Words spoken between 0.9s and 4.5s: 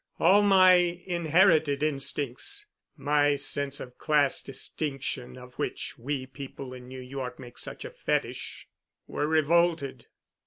inherited instincts, my sense of class